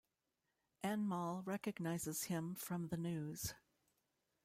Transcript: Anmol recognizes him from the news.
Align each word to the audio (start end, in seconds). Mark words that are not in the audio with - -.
Anmol 0.83 1.43
recognizes 1.45 2.23
him 2.23 2.55
from 2.55 2.87
the 2.87 2.97
news. 2.97 3.53